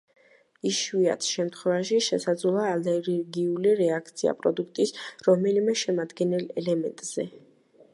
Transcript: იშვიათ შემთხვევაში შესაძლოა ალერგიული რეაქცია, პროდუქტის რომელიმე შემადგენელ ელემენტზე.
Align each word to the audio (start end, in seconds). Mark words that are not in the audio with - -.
იშვიათ 0.69 1.27
შემთხვევაში 1.33 1.99
შესაძლოა 2.07 2.65
ალერგიული 2.79 3.77
რეაქცია, 3.83 4.37
პროდუქტის 4.43 4.99
რომელიმე 5.31 5.81
შემადგენელ 5.87 6.53
ელემენტზე. 6.65 7.33